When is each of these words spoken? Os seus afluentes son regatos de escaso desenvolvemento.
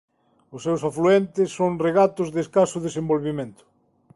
Os 0.55 0.61
seus 0.65 0.81
afluentes 0.89 1.49
son 1.57 1.71
regatos 1.87 2.27
de 2.33 2.39
escaso 2.45 2.77
desenvolvemento. 2.87 3.63